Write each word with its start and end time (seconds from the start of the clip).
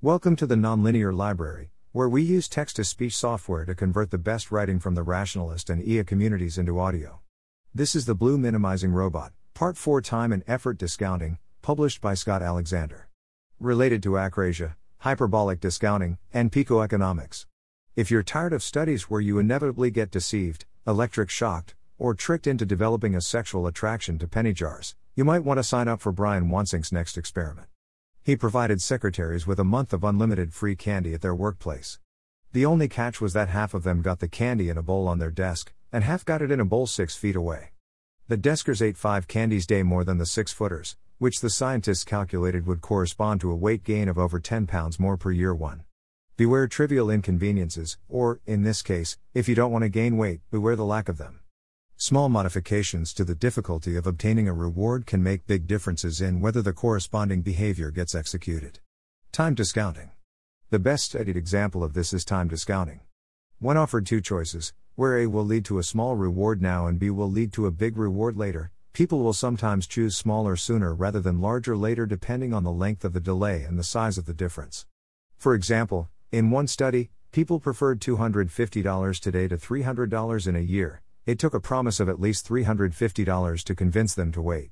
Welcome 0.00 0.36
to 0.36 0.46
the 0.46 0.54
Nonlinear 0.54 1.12
Library, 1.12 1.72
where 1.90 2.08
we 2.08 2.22
use 2.22 2.48
text 2.48 2.76
to 2.76 2.84
speech 2.84 3.16
software 3.16 3.64
to 3.64 3.74
convert 3.74 4.12
the 4.12 4.16
best 4.16 4.52
writing 4.52 4.78
from 4.78 4.94
the 4.94 5.02
rationalist 5.02 5.68
and 5.68 5.82
EA 5.82 6.04
communities 6.04 6.56
into 6.56 6.78
audio. 6.78 7.18
This 7.74 7.96
is 7.96 8.06
the 8.06 8.14
Blue 8.14 8.38
Minimizing 8.38 8.92
Robot, 8.92 9.32
Part 9.54 9.76
4 9.76 10.00
Time 10.00 10.30
and 10.30 10.44
Effort 10.46 10.78
Discounting, 10.78 11.38
published 11.62 12.00
by 12.00 12.14
Scott 12.14 12.42
Alexander. 12.42 13.08
Related 13.58 14.00
to 14.04 14.10
akrasia, 14.10 14.76
hyperbolic 14.98 15.58
discounting, 15.58 16.18
and 16.32 16.52
picoeconomics. 16.52 17.46
If 17.96 18.08
you're 18.08 18.22
tired 18.22 18.52
of 18.52 18.62
studies 18.62 19.10
where 19.10 19.20
you 19.20 19.40
inevitably 19.40 19.90
get 19.90 20.12
deceived, 20.12 20.64
electric 20.86 21.28
shocked, 21.28 21.74
or 21.98 22.14
tricked 22.14 22.46
into 22.46 22.64
developing 22.64 23.16
a 23.16 23.20
sexual 23.20 23.66
attraction 23.66 24.16
to 24.20 24.28
penny 24.28 24.52
jars, 24.52 24.94
you 25.16 25.24
might 25.24 25.42
want 25.42 25.58
to 25.58 25.64
sign 25.64 25.88
up 25.88 26.00
for 26.00 26.12
Brian 26.12 26.50
Wansink's 26.50 26.92
next 26.92 27.18
experiment. 27.18 27.66
He 28.28 28.36
provided 28.36 28.82
secretaries 28.82 29.46
with 29.46 29.58
a 29.58 29.64
month 29.64 29.94
of 29.94 30.04
unlimited 30.04 30.52
free 30.52 30.76
candy 30.76 31.14
at 31.14 31.22
their 31.22 31.34
workplace. 31.34 31.98
The 32.52 32.66
only 32.66 32.86
catch 32.86 33.22
was 33.22 33.32
that 33.32 33.48
half 33.48 33.72
of 33.72 33.84
them 33.84 34.02
got 34.02 34.18
the 34.18 34.28
candy 34.28 34.68
in 34.68 34.76
a 34.76 34.82
bowl 34.82 35.08
on 35.08 35.18
their 35.18 35.30
desk, 35.30 35.72
and 35.90 36.04
half 36.04 36.26
got 36.26 36.42
it 36.42 36.50
in 36.50 36.60
a 36.60 36.64
bowl 36.66 36.86
six 36.86 37.16
feet 37.16 37.36
away. 37.36 37.70
The 38.26 38.36
deskers 38.36 38.82
ate 38.82 38.98
five 38.98 39.28
candies 39.28 39.66
day 39.66 39.82
more 39.82 40.04
than 40.04 40.18
the 40.18 40.26
six 40.26 40.52
footers, 40.52 40.98
which 41.16 41.40
the 41.40 41.48
scientists 41.48 42.04
calculated 42.04 42.66
would 42.66 42.82
correspond 42.82 43.40
to 43.40 43.50
a 43.50 43.56
weight 43.56 43.82
gain 43.82 44.10
of 44.10 44.18
over 44.18 44.38
10 44.38 44.66
pounds 44.66 45.00
more 45.00 45.16
per 45.16 45.30
year 45.30 45.54
one. 45.54 45.84
Beware 46.36 46.68
trivial 46.68 47.08
inconveniences, 47.08 47.96
or, 48.10 48.40
in 48.44 48.62
this 48.62 48.82
case, 48.82 49.16
if 49.32 49.48
you 49.48 49.54
don't 49.54 49.72
want 49.72 49.84
to 49.84 49.88
gain 49.88 50.18
weight, 50.18 50.42
beware 50.50 50.76
the 50.76 50.84
lack 50.84 51.08
of 51.08 51.16
them. 51.16 51.40
Small 52.00 52.28
modifications 52.28 53.12
to 53.14 53.24
the 53.24 53.34
difficulty 53.34 53.96
of 53.96 54.06
obtaining 54.06 54.46
a 54.46 54.52
reward 54.52 55.04
can 55.04 55.20
make 55.20 55.48
big 55.48 55.66
differences 55.66 56.20
in 56.20 56.40
whether 56.40 56.62
the 56.62 56.72
corresponding 56.72 57.42
behavior 57.42 57.90
gets 57.90 58.14
executed. 58.14 58.78
Time 59.32 59.52
discounting. 59.52 60.12
The 60.70 60.78
best 60.78 61.06
studied 61.06 61.36
example 61.36 61.82
of 61.82 61.94
this 61.94 62.12
is 62.12 62.24
time 62.24 62.46
discounting. 62.46 63.00
When 63.58 63.76
offered 63.76 64.06
two 64.06 64.20
choices, 64.20 64.72
where 64.94 65.18
A 65.18 65.26
will 65.26 65.44
lead 65.44 65.64
to 65.64 65.80
a 65.80 65.82
small 65.82 66.14
reward 66.14 66.62
now 66.62 66.86
and 66.86 67.00
B 67.00 67.10
will 67.10 67.28
lead 67.28 67.52
to 67.54 67.66
a 67.66 67.72
big 67.72 67.98
reward 67.98 68.36
later, 68.36 68.70
people 68.92 69.18
will 69.18 69.32
sometimes 69.32 69.88
choose 69.88 70.16
smaller 70.16 70.54
sooner 70.54 70.94
rather 70.94 71.18
than 71.18 71.40
larger 71.40 71.76
later 71.76 72.06
depending 72.06 72.54
on 72.54 72.62
the 72.62 72.70
length 72.70 73.04
of 73.04 73.12
the 73.12 73.18
delay 73.18 73.64
and 73.64 73.76
the 73.76 73.82
size 73.82 74.16
of 74.16 74.26
the 74.26 74.32
difference. 74.32 74.86
For 75.36 75.52
example, 75.52 76.08
in 76.30 76.52
one 76.52 76.68
study, 76.68 77.10
people 77.32 77.58
preferred 77.58 78.00
$250 78.00 79.20
today 79.20 79.48
to 79.48 79.56
$300 79.56 80.46
in 80.46 80.54
a 80.54 80.60
year, 80.60 81.02
it 81.28 81.38
took 81.38 81.52
a 81.52 81.60
promise 81.60 82.00
of 82.00 82.08
at 82.08 82.18
least 82.18 82.48
$350 82.48 83.62
to 83.62 83.74
convince 83.74 84.14
them 84.14 84.32
to 84.32 84.40
wait. 84.40 84.70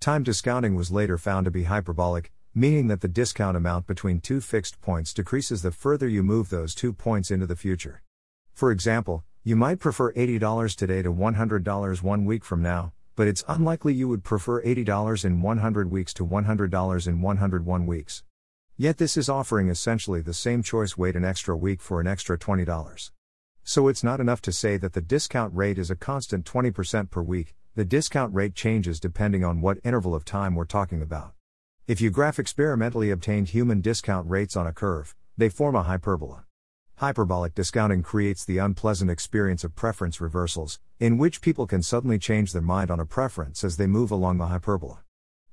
Time 0.00 0.22
discounting 0.22 0.74
was 0.74 0.90
later 0.90 1.16
found 1.16 1.46
to 1.46 1.50
be 1.50 1.62
hyperbolic, 1.62 2.30
meaning 2.54 2.88
that 2.88 3.00
the 3.00 3.08
discount 3.08 3.56
amount 3.56 3.86
between 3.86 4.20
two 4.20 4.42
fixed 4.42 4.82
points 4.82 5.14
decreases 5.14 5.62
the 5.62 5.70
further 5.70 6.06
you 6.06 6.22
move 6.22 6.50
those 6.50 6.74
two 6.74 6.92
points 6.92 7.30
into 7.30 7.46
the 7.46 7.56
future. 7.56 8.02
For 8.52 8.70
example, 8.70 9.24
you 9.44 9.56
might 9.56 9.80
prefer 9.80 10.12
$80 10.12 10.76
today 10.76 11.00
to 11.00 11.10
$100 11.10 12.02
one 12.02 12.26
week 12.26 12.44
from 12.44 12.60
now, 12.60 12.92
but 13.16 13.26
it's 13.26 13.42
unlikely 13.48 13.94
you 13.94 14.06
would 14.06 14.24
prefer 14.24 14.62
$80 14.62 15.24
in 15.24 15.40
100 15.40 15.90
weeks 15.90 16.12
to 16.12 16.26
$100 16.26 17.06
in 17.06 17.22
101 17.22 17.86
weeks. 17.86 18.22
Yet 18.76 18.98
this 18.98 19.16
is 19.16 19.30
offering 19.30 19.70
essentially 19.70 20.20
the 20.20 20.34
same 20.34 20.62
choice 20.62 20.98
wait 20.98 21.16
an 21.16 21.24
extra 21.24 21.56
week 21.56 21.80
for 21.80 21.98
an 21.98 22.06
extra 22.06 22.36
$20. 22.36 23.10
So 23.66 23.88
it's 23.88 24.04
not 24.04 24.20
enough 24.20 24.42
to 24.42 24.52
say 24.52 24.76
that 24.76 24.92
the 24.92 25.00
discount 25.00 25.54
rate 25.54 25.78
is 25.78 25.90
a 25.90 25.96
constant 25.96 26.44
20% 26.44 27.10
per 27.10 27.22
week, 27.22 27.54
the 27.74 27.84
discount 27.84 28.34
rate 28.34 28.54
changes 28.54 29.00
depending 29.00 29.42
on 29.42 29.62
what 29.62 29.78
interval 29.82 30.14
of 30.14 30.26
time 30.26 30.54
we're 30.54 30.66
talking 30.66 31.00
about. 31.00 31.32
If 31.86 31.98
you 31.98 32.10
graph 32.10 32.38
experimentally 32.38 33.10
obtained 33.10 33.48
human 33.48 33.80
discount 33.80 34.28
rates 34.28 34.54
on 34.54 34.66
a 34.66 34.72
curve, 34.72 35.16
they 35.38 35.48
form 35.48 35.76
a 35.76 35.82
hyperbola. 35.82 36.44
Hyperbolic 36.96 37.54
discounting 37.54 38.02
creates 38.02 38.44
the 38.44 38.58
unpleasant 38.58 39.10
experience 39.10 39.64
of 39.64 39.74
preference 39.74 40.20
reversals, 40.20 40.78
in 41.00 41.16
which 41.16 41.40
people 41.40 41.66
can 41.66 41.82
suddenly 41.82 42.18
change 42.18 42.52
their 42.52 42.60
mind 42.60 42.90
on 42.90 43.00
a 43.00 43.06
preference 43.06 43.64
as 43.64 43.78
they 43.78 43.86
move 43.86 44.10
along 44.10 44.36
the 44.36 44.48
hyperbola. 44.48 45.04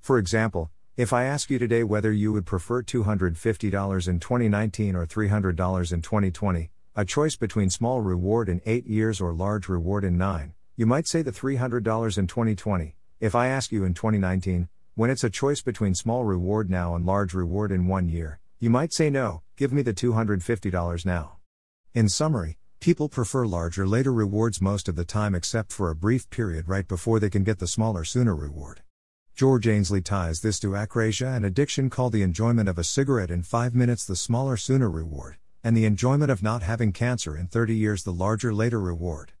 For 0.00 0.18
example, 0.18 0.72
if 0.96 1.12
I 1.12 1.24
ask 1.24 1.48
you 1.48 1.60
today 1.60 1.84
whether 1.84 2.12
you 2.12 2.32
would 2.32 2.44
prefer 2.44 2.82
$250 2.82 4.08
in 4.08 4.18
2019 4.18 4.96
or 4.96 5.06
$300 5.06 5.92
in 5.92 6.02
2020, 6.02 6.70
a 7.00 7.04
choice 7.06 7.34
between 7.34 7.70
small 7.70 8.02
reward 8.02 8.46
in 8.50 8.60
8 8.66 8.86
years 8.86 9.22
or 9.22 9.32
large 9.32 9.70
reward 9.70 10.04
in 10.04 10.18
9. 10.18 10.52
You 10.76 10.84
might 10.84 11.06
say 11.06 11.22
the 11.22 11.32
$300 11.32 12.18
in 12.18 12.26
2020. 12.26 12.94
If 13.20 13.34
I 13.34 13.46
ask 13.46 13.72
you 13.72 13.84
in 13.84 13.94
2019, 13.94 14.68
when 14.96 15.08
it's 15.08 15.24
a 15.24 15.30
choice 15.30 15.62
between 15.62 15.94
small 15.94 16.24
reward 16.24 16.68
now 16.68 16.94
and 16.94 17.06
large 17.06 17.32
reward 17.32 17.72
in 17.72 17.86
1 17.86 18.10
year, 18.10 18.38
you 18.58 18.68
might 18.68 18.92
say 18.92 19.08
no, 19.08 19.40
give 19.56 19.72
me 19.72 19.80
the 19.80 19.94
$250 19.94 21.06
now. 21.06 21.38
In 21.94 22.10
summary, 22.10 22.58
people 22.80 23.08
prefer 23.08 23.46
larger 23.46 23.88
later 23.88 24.12
rewards 24.12 24.60
most 24.60 24.86
of 24.86 24.94
the 24.94 25.06
time 25.06 25.34
except 25.34 25.72
for 25.72 25.88
a 25.88 25.96
brief 25.96 26.28
period 26.28 26.68
right 26.68 26.86
before 26.86 27.18
they 27.18 27.30
can 27.30 27.44
get 27.44 27.60
the 27.60 27.66
smaller 27.66 28.04
sooner 28.04 28.36
reward. 28.36 28.82
George 29.34 29.66
Ainslie 29.66 30.02
ties 30.02 30.42
this 30.42 30.60
to 30.60 30.72
akrasia 30.72 31.34
and 31.34 31.46
addiction 31.46 31.88
called 31.88 32.12
the 32.12 32.20
enjoyment 32.20 32.68
of 32.68 32.76
a 32.76 32.84
cigarette 32.84 33.30
in 33.30 33.42
5 33.42 33.74
minutes 33.74 34.04
the 34.04 34.16
smaller 34.16 34.58
sooner 34.58 34.90
reward 34.90 35.38
and 35.62 35.76
the 35.76 35.84
enjoyment 35.84 36.30
of 36.30 36.42
not 36.42 36.62
having 36.62 36.92
cancer 36.92 37.36
in 37.36 37.46
30 37.46 37.74
years 37.74 38.02
the 38.02 38.12
larger 38.12 38.52
later 38.54 38.80
reward. 38.80 39.32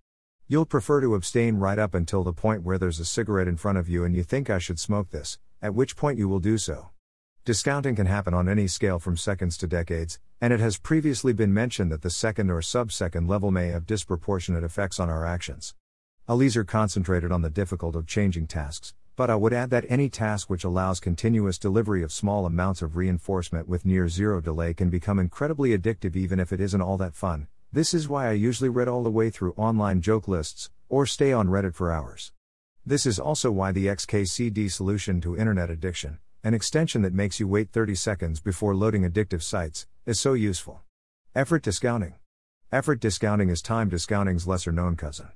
You'll 0.48 0.66
prefer 0.66 1.00
to 1.00 1.14
abstain 1.14 1.56
right 1.56 1.78
up 1.78 1.94
until 1.94 2.24
the 2.24 2.32
point 2.32 2.62
where 2.62 2.76
there's 2.76 3.00
a 3.00 3.04
cigarette 3.04 3.48
in 3.48 3.56
front 3.56 3.78
of 3.78 3.88
you 3.88 4.04
and 4.04 4.14
you 4.14 4.22
think 4.22 4.50
I 4.50 4.58
should 4.58 4.80
smoke 4.80 5.10
this, 5.10 5.38
at 5.62 5.74
which 5.74 5.96
point 5.96 6.18
you 6.18 6.28
will 6.28 6.40
do 6.40 6.58
so. 6.58 6.90
Discounting 7.44 7.96
can 7.96 8.06
happen 8.06 8.34
on 8.34 8.48
any 8.48 8.66
scale 8.66 8.98
from 8.98 9.16
seconds 9.16 9.56
to 9.58 9.66
decades, 9.66 10.18
and 10.40 10.52
it 10.52 10.60
has 10.60 10.76
previously 10.76 11.32
been 11.32 11.54
mentioned 11.54 11.90
that 11.90 12.02
the 12.02 12.10
second 12.10 12.50
or 12.50 12.60
sub-second 12.60 13.28
level 13.28 13.50
may 13.50 13.68
have 13.68 13.86
disproportionate 13.86 14.64
effects 14.64 15.00
on 15.00 15.08
our 15.08 15.24
actions. 15.24 15.74
Eliezer 16.28 16.64
concentrated 16.64 17.32
on 17.32 17.42
the 17.42 17.50
difficult 17.50 17.96
of 17.96 18.06
changing 18.06 18.46
tasks, 18.46 18.94
but 19.20 19.28
I 19.28 19.36
would 19.36 19.52
add 19.52 19.68
that 19.68 19.84
any 19.90 20.08
task 20.08 20.48
which 20.48 20.64
allows 20.64 20.98
continuous 20.98 21.58
delivery 21.58 22.02
of 22.02 22.10
small 22.10 22.46
amounts 22.46 22.80
of 22.80 22.96
reinforcement 22.96 23.68
with 23.68 23.84
near 23.84 24.08
zero 24.08 24.40
delay 24.40 24.72
can 24.72 24.88
become 24.88 25.18
incredibly 25.18 25.76
addictive 25.76 26.16
even 26.16 26.40
if 26.40 26.54
it 26.54 26.58
isn't 26.58 26.80
all 26.80 26.96
that 26.96 27.14
fun. 27.14 27.46
This 27.70 27.92
is 27.92 28.08
why 28.08 28.30
I 28.30 28.32
usually 28.32 28.70
read 28.70 28.88
all 28.88 29.02
the 29.02 29.10
way 29.10 29.28
through 29.28 29.52
online 29.58 30.00
joke 30.00 30.26
lists, 30.26 30.70
or 30.88 31.04
stay 31.04 31.34
on 31.34 31.48
Reddit 31.48 31.74
for 31.74 31.92
hours. 31.92 32.32
This 32.86 33.04
is 33.04 33.18
also 33.18 33.50
why 33.50 33.72
the 33.72 33.88
XKCD 33.88 34.72
solution 34.72 35.20
to 35.20 35.36
internet 35.36 35.68
addiction, 35.68 36.18
an 36.42 36.54
extension 36.54 37.02
that 37.02 37.12
makes 37.12 37.38
you 37.38 37.46
wait 37.46 37.72
30 37.72 37.96
seconds 37.96 38.40
before 38.40 38.74
loading 38.74 39.02
addictive 39.02 39.42
sites, 39.42 39.86
is 40.06 40.18
so 40.18 40.32
useful. 40.32 40.80
Effort 41.34 41.62
discounting. 41.62 42.14
Effort 42.72 43.00
discounting 43.00 43.50
is 43.50 43.60
time 43.60 43.90
discounting's 43.90 44.46
lesser 44.46 44.72
known 44.72 44.96
cousin. 44.96 45.28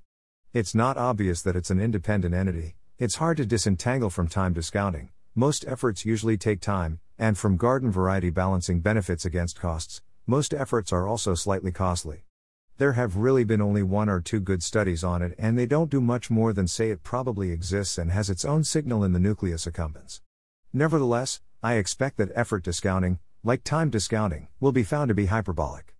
It's 0.55 0.75
not 0.75 0.97
obvious 0.97 1.43
that 1.43 1.55
it's 1.55 1.71
an 1.71 1.81
independent 1.81 2.35
entity, 2.35 2.77
it's 2.97 3.17
hard 3.17 3.37
to 3.39 3.45
disentangle 3.45 4.09
from 4.09 4.29
time 4.29 4.53
discounting. 4.53 5.09
Most 5.35 5.65
efforts 5.67 6.05
usually 6.05 6.37
take 6.37 6.61
time, 6.61 7.01
and 7.19 7.37
from 7.37 7.57
garden 7.57 7.91
variety 7.91 8.31
balancing 8.31 8.79
benefits 8.79 9.25
against 9.25 9.59
costs, 9.59 10.01
most 10.29 10.55
efforts 10.55 10.93
are 10.93 11.09
also 11.09 11.35
slightly 11.35 11.73
costly. 11.73 12.25
There 12.79 12.93
have 12.93 13.17
really 13.17 13.43
been 13.43 13.61
only 13.61 13.83
one 13.83 14.09
or 14.09 14.21
two 14.21 14.39
good 14.39 14.63
studies 14.63 15.03
on 15.03 15.23
it, 15.23 15.35
and 15.39 15.59
they 15.59 15.67
don't 15.67 15.91
do 15.91 16.01
much 16.01 16.31
more 16.31 16.53
than 16.53 16.69
say 16.69 16.91
it 16.91 17.03
probably 17.03 17.51
exists 17.51 17.99
and 17.99 18.13
has 18.13 18.31
its 18.31 18.45
own 18.45 18.63
signal 18.63 19.03
in 19.03 19.13
the 19.13 19.19
nucleus 19.19 19.67
accumbens. 19.67 20.21
Nevertheless, 20.73 21.41
I 21.65 21.75
expect 21.75 22.17
that 22.19 22.31
effort 22.37 22.63
discounting, 22.63 23.19
like 23.43 23.65
time 23.65 23.91
discounting, 23.91 24.47
will 24.61 24.73
be 24.73 24.85
found 24.85 25.09
to 25.09 25.15
be 25.15 25.27
hyperbolic. 25.27 25.94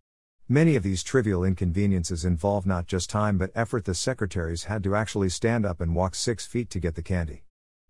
Many 0.49 0.77
of 0.77 0.83
these 0.83 1.03
trivial 1.03 1.43
inconveniences 1.43 2.23
involve 2.23 2.67
not 2.67 2.87
just 2.87 3.09
time 3.09 3.39
but 3.39 3.51
effort. 3.55 3.87
The 3.87 3.95
secretaries 3.95 4.65
had 4.65 4.85
to 4.85 4.95
actually 4.95 5.31
stand 5.31 5.65
up 5.65 5.81
and 5.81 5.95
walk 5.95 6.15
six 6.15 6.45
feet 6.45 6.69
to 6.71 6.79
get 6.79 6.97
the 6.97 7.03
candy. 7.03 7.45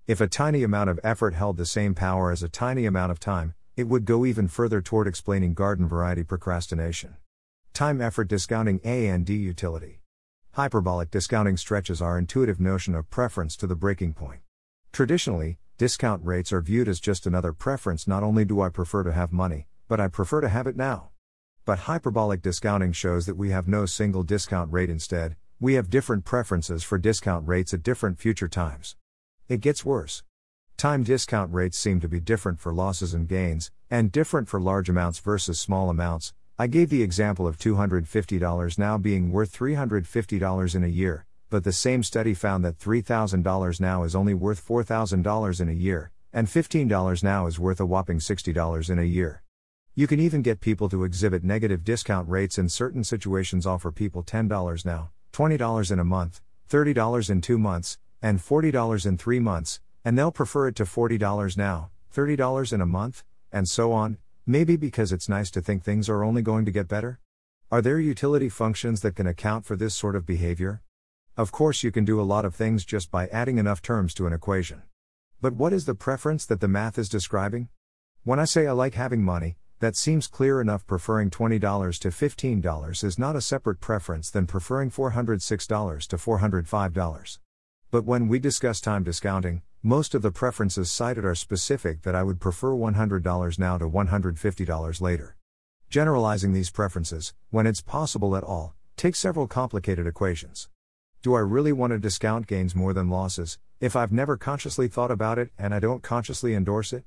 If 0.07 0.21
a 0.21 0.29
tiny 0.29 0.63
amount 0.63 0.89
of 0.89 1.01
effort 1.03 1.35
held 1.35 1.57
the 1.57 1.67
same 1.67 1.97
power 1.97 2.31
as 2.31 2.45
a 2.45 2.49
tiny 2.49 2.87
amount 2.87 3.11
of 3.11 3.19
time, 3.19 3.55
it 3.77 3.89
would 3.89 4.05
go 4.05 4.25
even 4.25 4.47
further 4.47 4.81
toward 4.81 5.09
explaining 5.09 5.55
garden 5.55 5.89
variety 5.89 6.23
procrastination. 6.23 7.17
Time 7.73 8.01
effort 8.01 8.29
discounting 8.29 8.81
A 8.85 9.09
and 9.09 9.27
D 9.27 9.35
utility. 9.35 10.01
Hyperbolic 10.53 11.11
discounting 11.11 11.57
stretches 11.57 12.01
our 12.01 12.17
intuitive 12.17 12.61
notion 12.61 12.95
of 12.95 13.11
preference 13.11 13.57
to 13.57 13.67
the 13.67 13.75
breaking 13.75 14.13
point. 14.13 14.43
Traditionally, 14.93 15.59
discount 15.77 16.25
rates 16.25 16.53
are 16.53 16.61
viewed 16.61 16.87
as 16.87 17.01
just 17.01 17.27
another 17.27 17.53
preference. 17.53 18.07
Not 18.07 18.23
only 18.23 18.45
do 18.45 18.61
I 18.61 18.69
prefer 18.69 19.03
to 19.03 19.13
have 19.13 19.33
money, 19.33 19.67
but 19.89 19.99
I 19.99 20.07
prefer 20.07 20.41
to 20.41 20.49
have 20.49 20.69
it 20.69 20.77
now. 20.77 21.09
But 21.67 21.79
hyperbolic 21.81 22.43
discounting 22.43 22.93
shows 22.93 23.25
that 23.25 23.39
we 23.39 23.49
have 23.49 23.67
no 23.67 23.87
single 23.87 24.23
discount 24.23 24.71
rate 24.71 24.91
instead, 24.91 25.37
we 25.59 25.75
have 25.75 25.89
different 25.89 26.27
preferences 26.27 26.83
for 26.83 26.99
discount 26.99 27.49
rates 27.49 27.73
at 27.73 27.83
different 27.83 28.19
future 28.19 28.49
times. 28.49 28.97
It 29.49 29.63
gets 29.63 29.83
worse. 29.83 30.23
Time 30.77 31.05
discount 31.05 31.55
rates 31.55 31.79
seem 31.79 32.01
to 32.01 32.09
be 32.09 32.21
different 32.21 32.61
for 32.61 32.75
losses 32.75 33.15
and 33.15 33.27
gains, 33.27 33.71
and 33.91 34.13
different 34.13 34.47
for 34.47 34.61
large 34.61 34.91
amounts 34.91 35.21
versus 35.21 35.59
small 35.59 35.89
amounts. 35.89 36.35
I 36.59 36.67
gave 36.67 36.91
the 36.91 37.03
example 37.03 37.47
of 37.47 37.57
$250 37.57 38.79
now 38.79 38.99
being 38.99 39.33
worth 39.33 39.59
$350 39.59 40.75
in 40.75 40.85
a 40.85 40.89
year, 40.89 41.25
but 41.49 41.65
the 41.65 41.73
same 41.73 42.03
study 42.03 42.35
found 42.35 42.63
that 42.67 42.79
$3,000 42.79 43.81
now 43.81 44.03
is 44.03 44.15
only 44.15 44.35
worth 44.35 44.67
$4,000 44.69 45.61
in 45.63 45.69
a 45.71 45.73
year, 45.73 46.11
and 46.31 46.47
$15 46.47 47.23
now 47.23 47.47
is 47.47 47.59
worth 47.59 47.81
a 47.81 47.87
whopping 47.87 48.19
$60 48.19 48.91
in 48.91 48.99
a 48.99 49.03
year. 49.03 49.44
You 49.97 50.09
can 50.09 50.19
even 50.19 50.43
get 50.43 50.61
people 50.61 50.89
to 50.89 51.05
exhibit 51.05 51.45
negative 51.45 51.85
discount 51.85 52.29
rates 52.29 52.59
in 52.59 52.69
certain 52.69 53.05
situations, 53.05 53.65
offer 53.65 53.93
people 53.93 54.25
$10 54.25 54.85
now, 54.85 55.11
$20 55.33 55.93
in 55.93 56.01
a 56.01 56.05
month, 56.05 56.41
$30 56.69 57.31
in 57.31 57.41
two 57.41 57.59
months, 57.59 57.97
and 58.21 58.41
$40 58.41 59.07
in 59.07 59.17
three 59.17 59.39
months, 59.39 59.79
and 60.05 60.19
they'll 60.19 60.33
prefer 60.33 60.67
it 60.67 60.75
to 60.77 60.85
$40 60.85 61.57
now, 61.57 61.91
$30 62.13 62.73
in 62.73 62.81
a 62.81 62.87
month, 62.87 63.23
and 63.53 63.69
so 63.69 63.93
on, 63.93 64.19
maybe 64.45 64.75
because 64.75 65.13
it's 65.13 65.29
nice 65.29 65.49
to 65.53 65.61
think 65.61 65.85
things 65.85 66.09
are 66.09 66.25
only 66.25 66.43
going 66.43 66.65
to 66.65 66.73
get 66.73 66.89
better? 66.89 67.21
Are 67.71 67.81
there 67.81 68.01
utility 68.01 68.49
functions 68.49 69.01
that 69.03 69.15
can 69.15 69.29
account 69.29 69.65
for 69.65 69.77
this 69.77 69.95
sort 69.95 70.17
of 70.17 70.27
behavior? 70.27 70.83
Of 71.37 71.53
course, 71.53 71.85
you 71.85 71.93
can 71.93 72.05
do 72.05 72.21
a 72.21 72.23
lot 72.23 72.45
of 72.45 72.57
things 72.57 72.85
just 72.85 73.13
by 73.13 73.29
adding 73.29 73.59
enough 73.59 73.81
terms 73.81 74.13
to 74.15 74.27
an 74.27 74.33
equation. 74.33 74.83
But 75.41 75.55
what 75.55 75.73
is 75.73 75.85
the 75.85 75.95
preference 75.95 76.45
that 76.47 76.59
the 76.59 76.67
math 76.67 76.99
is 76.99 77.09
describing? 77.09 77.69
When 78.25 78.41
I 78.41 78.45
say 78.45 78.67
I 78.67 78.73
like 78.73 78.95
having 78.95 79.23
money, 79.23 79.57
that 79.81 79.97
seems 79.97 80.27
clear 80.27 80.61
enough. 80.61 80.87
Preferring 80.87 81.31
$20 81.31 81.99
to 81.99 82.09
$15 82.09 83.05
is 83.05 83.19
not 83.19 83.37
a 83.37 83.41
separate 83.41 83.81
preference 83.81 84.31
than 84.31 84.47
preferring 84.47 84.91
$406 84.91 86.07
to 86.09 86.17
$405. 86.17 87.39
But 87.91 88.05
when 88.05 88.29
we 88.29 88.39
discuss 88.39 88.81
time 88.81 89.05
discounting, 89.05 89.63
most 89.83 90.15
of 90.15 90.23
the 90.23 90.31
preferences 90.31 90.91
cited 90.91 91.25
are 91.25 91.35
specific 91.35 92.03
that 92.03 92.15
I 92.15 92.23
would 92.23 92.41
prefer 92.41 92.73
$100 92.73 93.59
now 93.59 93.79
to 93.79 93.89
$150 93.89 95.01
later. 95.01 95.37
Generalizing 95.91 96.53
these 96.53 96.71
preferences, 96.71 97.35
when 97.51 97.67
it's 97.67 97.81
possible 97.81 98.35
at 98.35 98.43
all, 98.43 98.75
takes 98.97 99.19
several 99.19 99.47
complicated 99.47 100.07
equations. 100.07 100.69
Do 101.23 101.35
I 101.35 101.41
really 101.41 101.73
want 101.73 101.93
to 101.93 101.99
discount 101.99 102.47
gains 102.47 102.75
more 102.75 102.93
than 102.93 103.09
losses, 103.09 103.59
if 103.81 103.95
I've 103.95 104.13
never 104.13 104.37
consciously 104.37 104.89
thought 104.89 105.11
about 105.11 105.39
it 105.39 105.51
and 105.59 105.75
I 105.75 105.81
don't 105.81 106.03
consciously 106.03 106.55
endorse 106.55 106.93
it? 106.93 107.05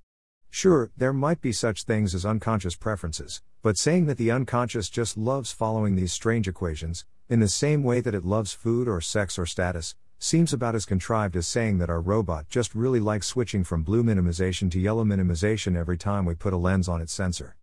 Sure, 0.50 0.92
there 0.98 1.14
might 1.14 1.42
be 1.42 1.52
such 1.52 1.84
things 1.84 2.16
as 2.16 2.26
unconscious 2.26 2.76
preferences, 2.76 3.42
but 3.62 3.78
saying 3.78 4.06
that 4.06 4.18
the 4.18 4.32
unconscious 4.32 4.90
just 4.90 5.18
loves 5.18 5.52
following 5.52 5.96
these 5.96 6.14
strange 6.14 6.48
equations, 6.48 7.06
in 7.30 7.40
the 7.40 7.50
same 7.50 7.84
way 7.84 8.00
that 8.00 8.16
it 8.16 8.26
loves 8.26 8.54
food 8.54 8.88
or 8.88 9.02
sex 9.02 9.38
or 9.38 9.46
status, 9.46 9.96
seems 10.20 10.52
about 10.52 10.74
as 10.74 10.86
contrived 10.86 11.36
as 11.36 11.46
saying 11.46 11.78
that 11.78 11.90
our 11.90 12.02
robot 12.02 12.48
just 12.50 12.74
really 12.74 13.00
likes 13.00 13.28
switching 13.28 13.64
from 13.64 13.84
blue 13.84 14.04
minimization 14.04 14.72
to 14.72 14.80
yellow 14.80 15.04
minimization 15.04 15.76
every 15.76 15.98
time 15.98 16.26
we 16.26 16.34
put 16.34 16.54
a 16.54 16.58
lens 16.58 16.88
on 16.88 17.02
its 17.02 17.14
sensor. 17.14 17.56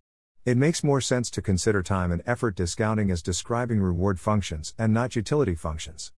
It 0.45 0.55
makes 0.55 0.83
more 0.83 1.01
sense 1.01 1.29
to 1.31 1.41
consider 1.41 1.81
time 1.81 2.11
and 2.11 2.21
effort 2.25 2.55
discounting 2.55 3.11
as 3.11 3.21
describing 3.21 3.81
reward 3.81 4.19
functions 4.19 4.73
and 4.77 4.93
not 4.93 5.15
utility 5.15 5.55
functions. 5.55 6.13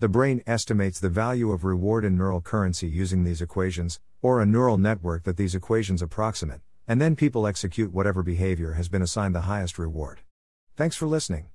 The 0.00 0.08
brain 0.08 0.42
estimates 0.46 0.98
the 0.98 1.10
value 1.10 1.52
of 1.52 1.62
reward 1.62 2.06
in 2.06 2.16
neural 2.16 2.40
currency 2.40 2.88
using 2.88 3.22
these 3.22 3.42
equations, 3.42 4.00
or 4.22 4.40
a 4.40 4.46
neural 4.46 4.78
network 4.78 5.24
that 5.24 5.36
these 5.36 5.54
equations 5.54 6.00
approximate, 6.00 6.62
and 6.88 6.98
then 7.02 7.14
people 7.14 7.46
execute 7.46 7.92
whatever 7.92 8.22
behavior 8.22 8.72
has 8.72 8.88
been 8.88 9.02
assigned 9.02 9.34
the 9.34 9.42
highest 9.42 9.78
reward. 9.78 10.20
Thanks 10.74 10.96
for 10.96 11.06
listening. 11.06 11.48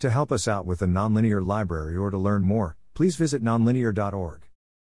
To 0.00 0.10
help 0.10 0.32
us 0.32 0.48
out 0.48 0.66
with 0.66 0.80
the 0.80 0.86
nonlinear 0.86 1.46
library 1.46 1.96
or 1.96 2.10
to 2.10 2.18
learn 2.18 2.42
more, 2.42 2.76
please 2.94 3.14
visit 3.14 3.44
nonlinear.org. 3.44 4.48